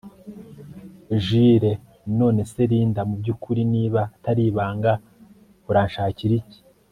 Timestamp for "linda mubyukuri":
2.71-3.61